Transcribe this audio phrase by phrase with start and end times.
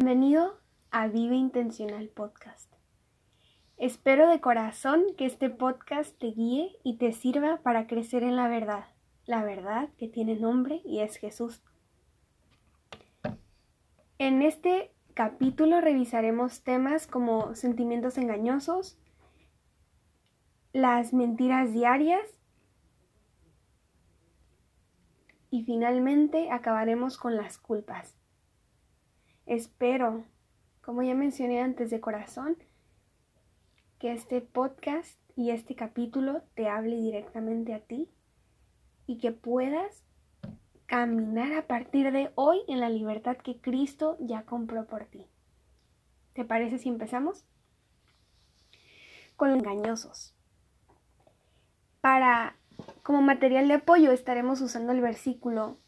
[0.00, 0.60] Bienvenido
[0.92, 2.72] a Vive Intencional Podcast.
[3.78, 8.46] Espero de corazón que este podcast te guíe y te sirva para crecer en la
[8.46, 8.84] verdad,
[9.26, 11.64] la verdad que tiene nombre y es Jesús.
[14.18, 19.00] En este capítulo revisaremos temas como sentimientos engañosos,
[20.72, 22.22] las mentiras diarias
[25.50, 28.17] y finalmente acabaremos con las culpas.
[29.48, 30.24] Espero,
[30.82, 32.58] como ya mencioné antes de corazón,
[33.98, 38.10] que este podcast y este capítulo te hable directamente a ti
[39.06, 40.04] y que puedas
[40.84, 45.24] caminar a partir de hoy en la libertad que Cristo ya compró por ti.
[46.34, 47.46] ¿Te parece si empezamos?
[49.36, 50.34] Con los engañosos.
[52.02, 52.54] Para
[53.02, 55.78] como material de apoyo estaremos usando el versículo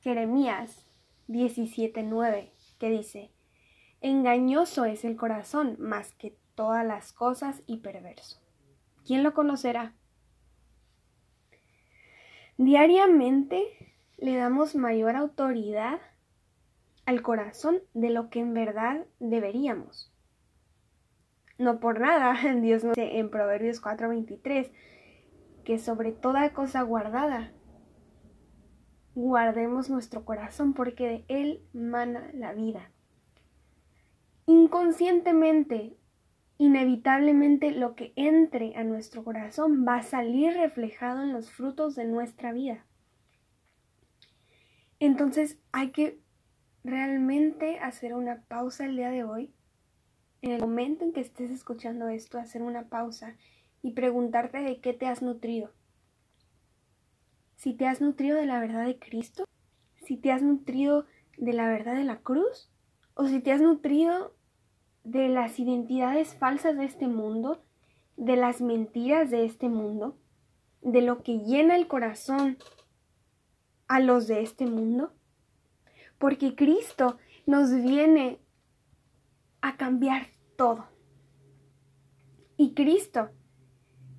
[0.00, 0.84] Jeremías
[1.28, 3.30] 17:9 que dice,
[4.00, 8.40] engañoso es el corazón más que todas las cosas y perverso.
[9.04, 9.94] ¿Quién lo conocerá?
[12.58, 13.62] Diariamente
[14.16, 16.00] le damos mayor autoridad
[17.04, 20.12] al corazón de lo que en verdad deberíamos.
[21.58, 24.70] No por nada, Dios nos dice en Proverbios 4:23
[25.64, 27.52] que sobre toda cosa guardada
[29.16, 32.90] guardemos nuestro corazón porque de él mana la vida.
[34.44, 35.96] Inconscientemente,
[36.58, 42.04] inevitablemente lo que entre a nuestro corazón va a salir reflejado en los frutos de
[42.04, 42.84] nuestra vida.
[45.00, 46.20] Entonces hay que
[46.84, 49.50] realmente hacer una pausa el día de hoy,
[50.42, 53.34] en el momento en que estés escuchando esto, hacer una pausa
[53.82, 55.72] y preguntarte de qué te has nutrido
[57.66, 59.44] si te has nutrido de la verdad de Cristo,
[60.04, 61.04] si te has nutrido
[61.36, 62.70] de la verdad de la cruz,
[63.14, 64.36] o si te has nutrido
[65.02, 67.64] de las identidades falsas de este mundo,
[68.16, 70.16] de las mentiras de este mundo,
[70.80, 72.56] de lo que llena el corazón
[73.88, 75.12] a los de este mundo.
[76.18, 78.38] Porque Cristo nos viene
[79.60, 80.86] a cambiar todo.
[82.56, 83.30] Y Cristo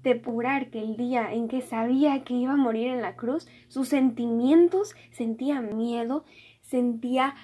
[0.07, 3.89] depurar que el día en que sabía que iba a morir en la cruz, sus
[3.89, 6.23] sentimientos sentía miedo,
[6.61, 7.35] sentía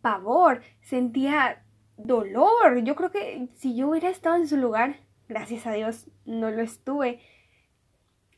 [0.00, 1.64] pavor, sentía
[1.96, 2.82] dolor.
[2.84, 6.62] Yo creo que si yo hubiera estado en su lugar, gracias a Dios no lo
[6.62, 7.20] estuve,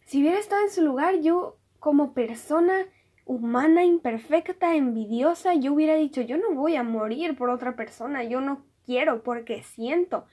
[0.07, 2.87] si hubiera estado en su lugar, yo como persona
[3.27, 8.41] humana, imperfecta, envidiosa, yo hubiera dicho, yo no voy a morir por otra persona, yo
[8.41, 10.27] no quiero porque siento.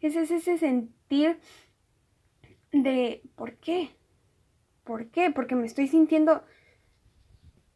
[0.00, 1.38] Ese es ese sentir
[2.72, 3.96] de ¿por qué?
[4.84, 5.30] ¿Por qué?
[5.30, 6.44] Porque me estoy sintiendo...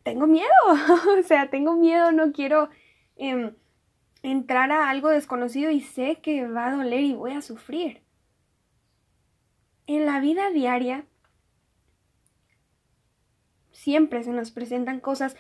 [0.03, 0.49] Tengo miedo,
[1.19, 2.69] o sea, tengo miedo, no quiero
[3.17, 3.55] em,
[4.23, 8.03] entrar a algo desconocido y sé que va a doler y voy a sufrir.
[9.87, 11.07] En la vida diaria
[13.71, 15.37] siempre se nos presentan cosas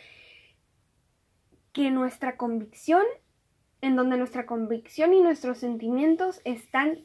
[1.73, 3.05] que nuestra convicción,
[3.81, 7.05] en donde nuestra convicción y nuestros sentimientos están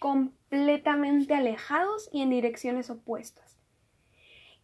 [0.00, 3.60] completamente alejados y en direcciones opuestas.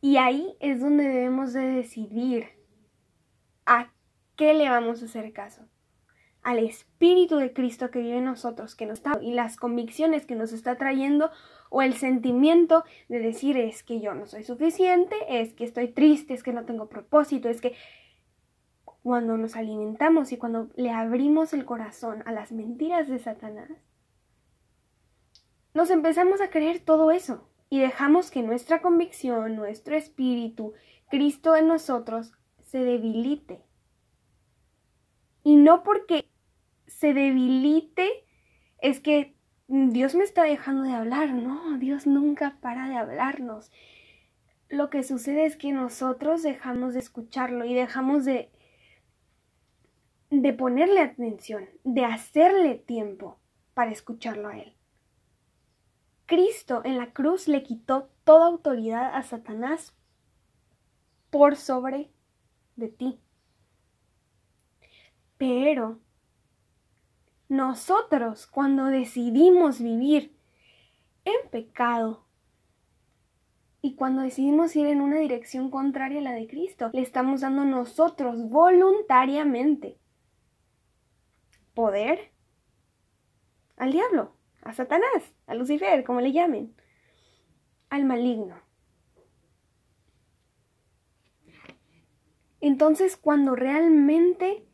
[0.01, 2.49] Y ahí es donde debemos de decidir
[3.67, 3.93] a
[4.35, 5.63] qué le vamos a hacer caso.
[6.43, 10.37] Al Espíritu de Cristo que vive en nosotros, que nos está y las convicciones que
[10.37, 11.31] nos está trayendo
[11.71, 16.35] o el sentimiento de decir es que yo no soy suficiente, es que estoy triste,
[16.35, 17.75] es que no tengo propósito, es que
[19.03, 23.71] cuando nos alimentamos y cuando le abrimos el corazón a las mentiras de Satanás,
[25.77, 30.73] nos empezamos a creer todo eso y dejamos que nuestra convicción, nuestro espíritu,
[31.11, 32.33] Cristo en nosotros,
[32.63, 33.61] se debilite.
[35.43, 36.31] Y no porque
[36.87, 38.09] se debilite
[38.81, 39.37] es que
[39.69, 43.71] Dios me está dejando de hablar, no, Dios nunca para de hablarnos.
[44.71, 48.51] Lo que sucede es que nosotros dejamos de escucharlo y dejamos de
[50.31, 53.39] de ponerle atención, de hacerle tiempo
[53.75, 54.76] para escucharlo a él.
[56.27, 59.95] Cristo en la cruz le quitó toda autoridad a Satanás
[61.31, 62.11] por sobre
[62.75, 63.21] de ti.
[65.39, 66.01] Pero
[67.49, 70.37] nosotros cuando decidimos vivir
[71.25, 72.27] en pecado
[73.81, 77.65] y cuando decidimos ir en una dirección contraria a la de Cristo, le estamos dando
[77.65, 80.01] nosotros voluntariamente
[81.73, 82.33] poder
[83.77, 84.36] al diablo
[84.67, 86.75] a Satanás, a Lucifer, como le llamen,
[87.89, 88.61] al maligno.
[92.61, 94.67] Entonces, cuando realmente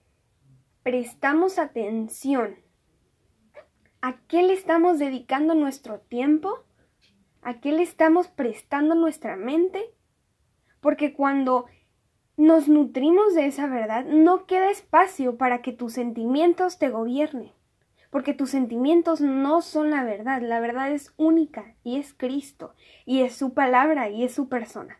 [0.82, 2.56] prestamos atención,
[4.00, 6.64] a qué le estamos dedicando nuestro tiempo,
[7.42, 9.94] a qué le estamos prestando nuestra mente,
[10.80, 11.66] porque cuando
[12.36, 17.52] nos nutrimos de esa verdad, no queda espacio para que tus sentimientos te gobiernen,
[18.12, 22.74] porque tus sentimientos no son la verdad, la verdad es única y es Cristo,
[23.06, 24.98] y es su palabra y es su persona.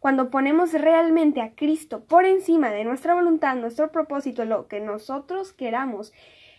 [0.00, 5.52] Cuando ponemos realmente a Cristo por encima de nuestra voluntad, nuestro propósito, lo que nosotros
[5.52, 6.12] queramos,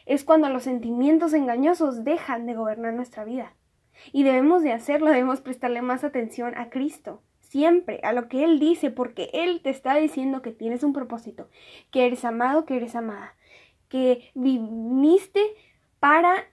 [0.06, 3.54] es cuando los sentimientos engañosos dejan de gobernar nuestra vida.
[4.14, 8.58] Y debemos de hacerlo, debemos prestarle más atención a Cristo, siempre a lo que Él
[8.58, 11.50] dice, porque Él te está diciendo que tienes un propósito,
[11.92, 13.36] que eres amado, que eres amada,
[13.92, 15.42] que viniste
[16.00, 16.46] para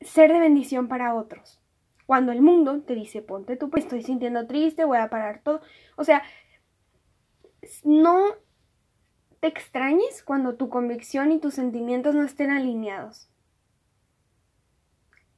[0.00, 1.60] ser de bendición para otros.
[2.06, 5.60] Cuando el mundo te dice, ponte tú, estoy sintiendo triste, voy a parar todo.
[5.96, 6.22] O sea,
[7.84, 8.24] no
[9.40, 13.28] te extrañes cuando tu convicción y tus sentimientos no estén alineados.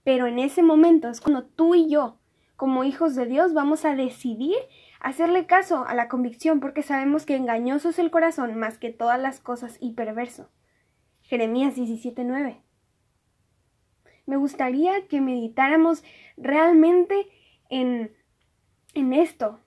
[0.05, 2.21] Pero en ese momento es cuando tú y yo,
[2.55, 4.57] como hijos de Dios, vamos a decidir
[5.01, 9.21] hacerle caso a la convicción porque sabemos que engañoso es el corazón más que todas
[9.21, 10.49] las cosas y perverso.
[11.33, 12.61] Jeremías 17:9.
[14.27, 16.05] Me gustaría que meditáramos
[16.37, 17.27] realmente
[17.71, 18.13] en,
[18.93, 19.59] en esto.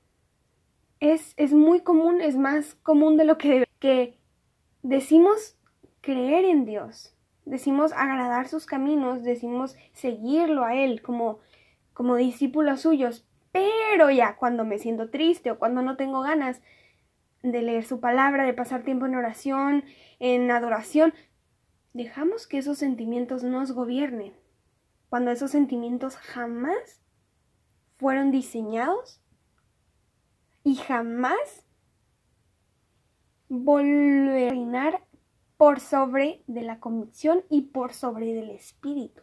[0.99, 4.15] Es, es, muy común, es más común de lo que, que
[4.83, 5.57] decimos
[6.01, 11.39] creer en Dios, decimos agradar sus caminos, decimos seguirlo a Él como,
[11.93, 16.61] como discípulos suyos, pero ya cuando me siento triste o cuando no tengo ganas
[17.41, 19.83] de leer su palabra, de pasar tiempo en oración,
[20.19, 21.11] en adoración,
[21.95, 24.33] dejamos que esos sentimientos nos gobiernen.
[25.09, 27.01] Cuando esos sentimientos jamás
[27.97, 29.21] fueron diseñados
[30.65, 31.65] y jamás
[33.47, 35.05] volver a reinar
[35.55, 39.21] por sobre de la convicción y por sobre del espíritu.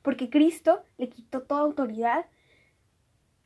[0.00, 2.24] Porque Cristo le quitó toda autoridad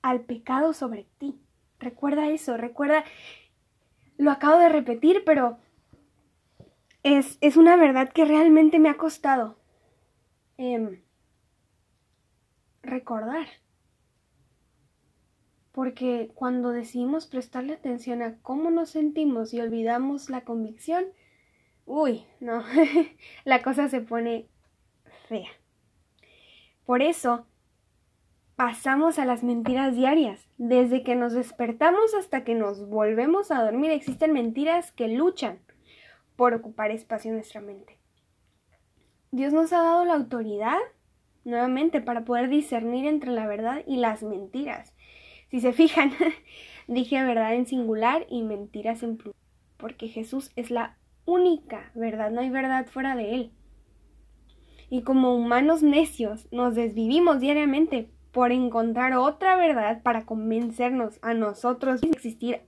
[0.02, 1.34] al pecado sobre ti.
[1.80, 3.04] Recuerda eso, recuerda,
[4.18, 5.58] lo acabo de repetir, pero
[7.06, 9.56] es, una verdad que realmente me ha costado
[10.56, 11.02] em,
[12.82, 13.46] recordar.
[15.70, 21.04] Porque cuando decidimos prestarle atención a cómo nos sentimos y olvidamos la convicción,
[21.84, 22.64] uy, no,
[23.44, 24.48] la cosa se pone
[25.28, 25.50] fea.
[26.86, 27.46] Por eso,
[28.56, 30.48] pasamos a las mentiras diarias.
[30.56, 35.65] Desde que nos despertamos hasta que nos volvemos a dormir existen mentiras que luchan
[36.36, 37.98] por ocupar espacio en nuestra mente.
[39.32, 40.78] Dios nos ha dado la autoridad,
[41.44, 44.94] nuevamente, para poder discernir entre la verdad y las mentiras.
[45.50, 46.12] Si se fijan,
[46.86, 49.40] dije verdad en singular y mentiras en plural,
[49.76, 53.52] porque Jesús es la única verdad, no hay verdad fuera de Él.
[54.88, 62.02] Y como humanos necios nos desvivimos diariamente por encontrar otra verdad para convencernos a nosotros
[62.02, 62.60] de existir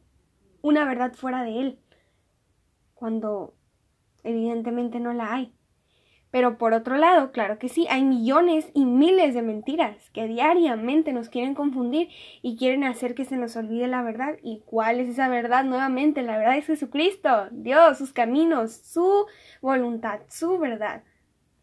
[0.62, 1.78] una verdad fuera de él,
[2.94, 3.54] cuando
[4.24, 5.54] evidentemente no la hay.
[6.30, 11.14] Pero por otro lado, claro que sí, hay millones y miles de mentiras que diariamente
[11.14, 12.08] nos quieren confundir
[12.42, 14.36] y quieren hacer que se nos olvide la verdad.
[14.42, 15.64] ¿Y cuál es esa verdad?
[15.64, 19.26] Nuevamente, la verdad es Jesucristo, Dios, sus caminos, su
[19.62, 21.02] voluntad, su verdad.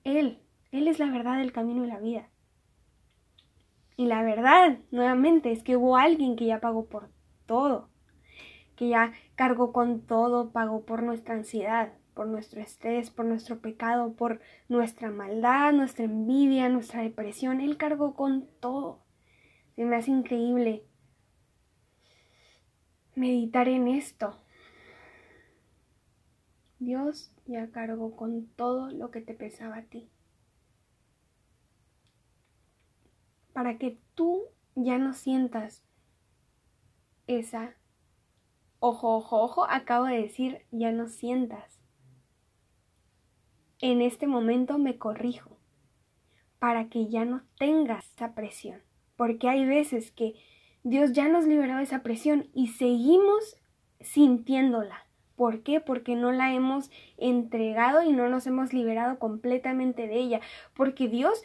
[0.03, 0.39] Él,
[0.71, 2.29] Él es la verdad, el camino y la vida.
[3.97, 7.11] Y la verdad, nuevamente, es que hubo alguien que ya pagó por
[7.45, 7.89] todo,
[8.75, 14.13] que ya cargó con todo, pagó por nuestra ansiedad, por nuestro estrés, por nuestro pecado,
[14.13, 17.61] por nuestra maldad, nuestra envidia, nuestra depresión.
[17.61, 19.03] Él cargó con todo.
[19.75, 20.83] Se me hace increíble
[23.13, 24.41] meditar en esto.
[26.79, 30.09] Dios ya cargó con todo lo que te pesaba a ti.
[33.55, 35.81] para que tú ya no sientas
[37.25, 37.73] esa
[38.79, 41.74] ojo, ojo, ojo, acabo de decir ya no sientas.
[43.81, 45.57] En este momento me corrijo
[46.59, 48.81] para que ya no tengas esa presión,
[49.15, 50.35] porque hay veces que
[50.83, 53.57] Dios ya nos liberó de esa presión y seguimos
[53.99, 55.05] sintiéndola.
[55.35, 55.81] ¿Por qué?
[55.81, 60.39] Porque no la hemos entregado y no nos hemos liberado completamente de ella.
[60.73, 61.43] Porque Dios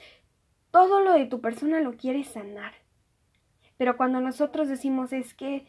[0.71, 2.73] todo lo de tu persona lo quieres sanar.
[3.77, 5.67] Pero cuando nosotros decimos es que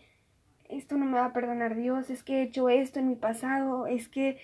[0.70, 3.88] esto no me va a perdonar Dios, es que he hecho esto en mi pasado,
[3.88, 4.38] es que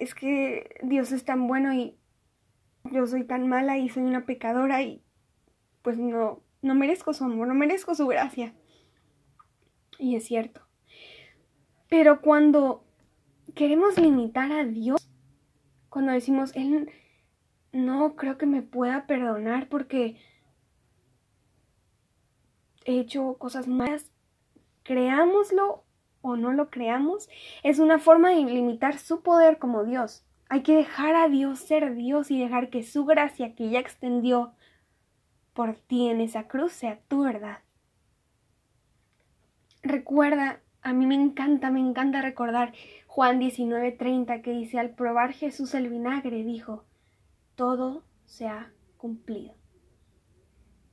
[0.00, 1.96] es que Dios es tan bueno y
[2.90, 5.02] yo soy tan mala y soy una pecadora y
[5.82, 8.52] pues no no merezco su amor, no merezco su gracia.
[9.98, 10.60] Y es cierto.
[11.88, 12.84] Pero cuando
[13.54, 15.08] queremos limitar a Dios
[15.88, 16.90] cuando decimos, Él
[17.72, 20.20] no creo que me pueda perdonar porque
[22.84, 24.12] he hecho cosas malas.
[24.82, 25.85] Creámoslo
[26.26, 27.28] o no lo creamos,
[27.62, 30.24] es una forma de limitar su poder como Dios.
[30.48, 34.52] Hay que dejar a Dios ser Dios y dejar que su gracia que ya extendió
[35.54, 37.58] por ti en esa cruz sea tu verdad.
[39.82, 42.72] Recuerda, a mí me encanta, me encanta recordar
[43.06, 46.84] Juan 19:30 que dice, al probar Jesús el vinagre, dijo,
[47.54, 49.54] todo se ha cumplido.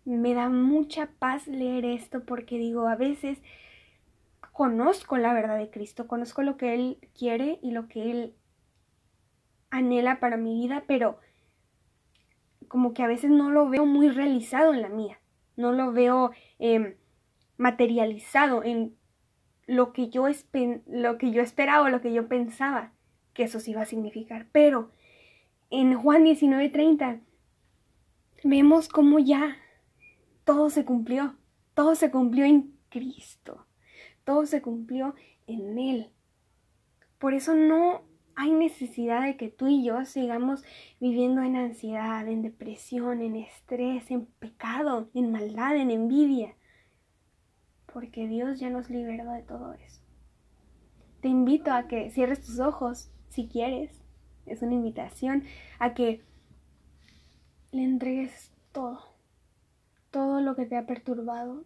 [0.05, 3.39] Me da mucha paz leer esto porque digo, a veces
[4.53, 8.35] conozco la verdad de Cristo, conozco lo que Él quiere y lo que Él
[9.71, 11.19] anhela para mi vida, pero
[12.67, 15.19] como que a veces no lo veo muy realizado en la mía,
[15.57, 16.95] no lo veo em,
[17.57, 18.95] materializado en
[19.65, 20.27] lo que, yo
[20.85, 22.93] lo que yo esperaba, lo que yo pensaba
[23.33, 24.47] que eso sí iba a significar.
[24.51, 24.91] Pero
[25.69, 27.21] en Juan 19:30
[28.43, 29.57] vemos cómo ya
[30.43, 31.35] todo se cumplió,
[31.73, 33.65] todo se cumplió en Cristo,
[34.23, 35.15] todo se cumplió
[35.47, 36.09] en Él.
[37.19, 38.01] Por eso no
[38.35, 40.63] hay necesidad de que tú y yo sigamos
[40.99, 46.55] viviendo en ansiedad, en depresión, en estrés, en pecado, en maldad, en envidia,
[47.91, 50.01] porque Dios ya nos liberó de todo eso.
[51.21, 54.01] Te invito a que cierres tus ojos si quieres.
[54.45, 55.43] Es una invitación
[55.79, 56.21] a que
[57.71, 58.99] le entregues todo,
[60.11, 61.63] todo lo que te ha perturbado,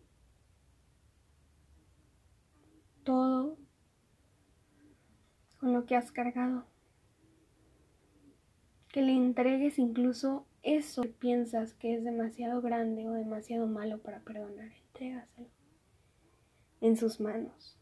[3.08, 3.58] todo
[5.62, 6.66] con lo que has cargado.
[8.90, 14.20] Que le entregues incluso eso que piensas que es demasiado grande o demasiado malo para
[14.20, 14.74] perdonar.
[14.88, 15.48] Entrégaselo
[16.82, 17.80] en sus manos.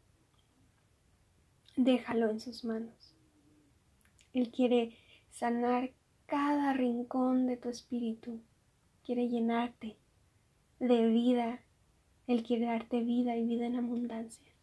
[1.76, 3.16] Déjalo en sus manos.
[4.32, 4.96] Él quiere
[5.32, 5.90] sanar
[6.28, 8.42] cada rincón de tu espíritu.
[9.04, 9.98] Quiere llenarte
[10.80, 11.64] de vida.
[12.28, 14.55] Él quiere darte vida y vida en abundancia.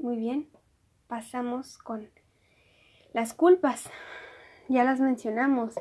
[0.00, 0.48] Muy bien,
[1.08, 2.08] pasamos con
[3.12, 3.90] las culpas.
[4.66, 5.74] Ya las mencionamos.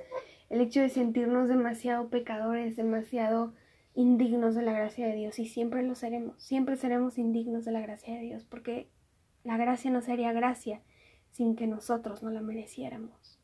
[0.49, 3.53] El hecho de sentirnos demasiado pecadores, demasiado
[3.95, 5.39] indignos de la gracia de Dios.
[5.39, 6.43] Y siempre lo seremos.
[6.43, 8.43] Siempre seremos indignos de la gracia de Dios.
[8.43, 8.89] Porque
[9.45, 10.81] la gracia no sería gracia
[11.31, 13.39] sin que nosotros no la mereciéramos.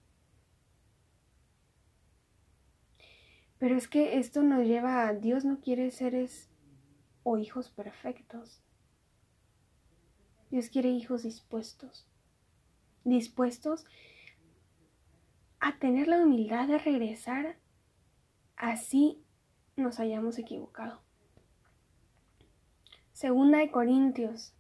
[3.60, 6.50] Pero es que esto nos lleva a Dios no quiere seres
[7.24, 8.65] o hijos perfectos.
[10.52, 12.08] Dios quiere hijos dispuestos,
[13.04, 13.86] dispuestos
[15.60, 17.58] a tener la humildad de regresar
[18.56, 19.22] así
[19.76, 21.02] nos hayamos equivocado.
[23.14, 24.54] Segunda de Corintios,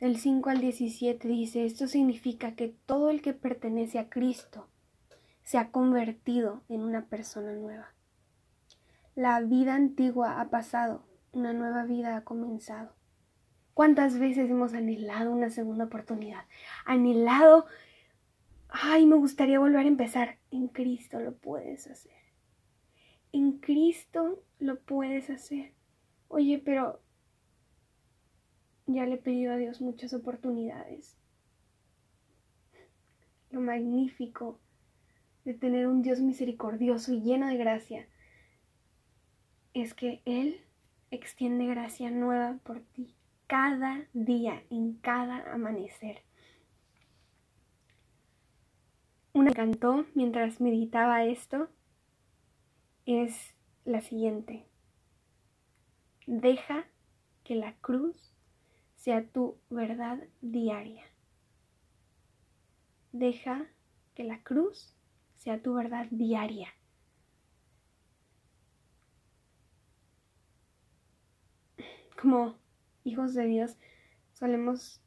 [0.00, 4.68] del 5 al 17 dice, esto significa que todo el que pertenece a Cristo
[5.42, 7.94] se ha convertido en una persona nueva.
[9.14, 12.95] La vida antigua ha pasado, una nueva vida ha comenzado.
[13.76, 16.46] ¿Cuántas veces hemos anhelado una segunda oportunidad?
[16.86, 17.66] Anhelado,
[18.70, 20.38] ay, me gustaría volver a empezar.
[20.50, 22.16] En Cristo lo puedes hacer.
[23.32, 25.74] En Cristo lo puedes hacer.
[26.28, 27.02] Oye, pero
[28.86, 31.18] ya le he pedido a Dios muchas oportunidades.
[33.50, 34.58] Lo magnífico
[35.44, 38.08] de tener un Dios misericordioso y lleno de gracia
[39.74, 40.62] es que Él
[41.10, 43.14] extiende gracia nueva por ti
[43.46, 46.22] cada día, en cada amanecer.
[49.32, 51.68] Una que cantó mientras meditaba esto
[53.04, 54.66] es la siguiente.
[56.26, 56.86] Deja
[57.44, 58.34] que la cruz
[58.96, 61.04] sea tu verdad diaria.
[63.12, 63.66] Deja
[64.14, 64.96] que la cruz
[65.36, 66.68] sea tu verdad diaria.
[72.20, 72.56] Como
[73.06, 73.76] hijos de Dios,
[74.32, 75.00] solemos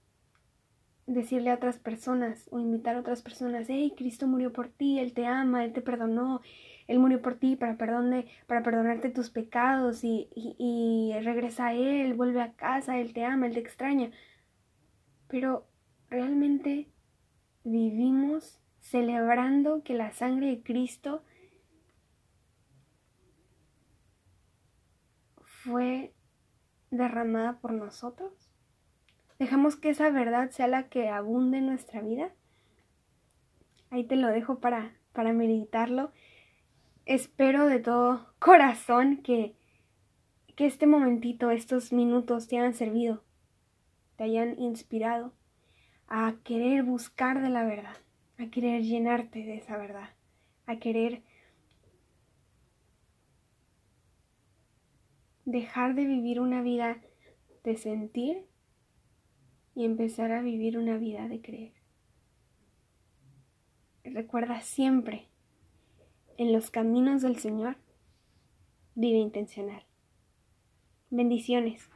[1.06, 5.14] decirle a otras personas o invitar a otras personas, hey, Cristo murió por ti, Él
[5.14, 6.42] te ama, Él te perdonó,
[6.88, 12.42] Él murió por ti para, para perdonarte tus pecados y, y regresa a Él, vuelve
[12.42, 14.12] a casa, Él te ama, Él te extraña.
[15.28, 15.68] Pero
[16.10, 16.88] realmente
[17.64, 21.24] vivimos celebrando que la sangre de Cristo
[25.64, 26.14] fue
[26.92, 28.32] derramada por nosotros?
[29.40, 32.32] ¿Dejamos que esa verdad sea la que abunde en nuestra vida?
[33.90, 36.12] Ahí te lo dejo para, para meditarlo.
[37.06, 39.56] Espero de todo corazón que,
[40.56, 43.24] que este momentito, estos minutos te hayan servido,
[44.18, 45.34] te hayan inspirado
[46.08, 47.96] a querer buscar de la verdad,
[48.38, 50.10] a querer llenarte de esa verdad,
[50.66, 51.24] a querer
[55.50, 57.02] dejar de vivir una vida
[57.64, 58.46] de sentir
[59.74, 61.74] y empezar a vivir una vida de creer.
[64.04, 65.28] Recuerda siempre,
[66.38, 67.78] en los caminos del Señor,
[68.94, 69.86] vive intencional.
[71.10, 71.90] Bendiciones.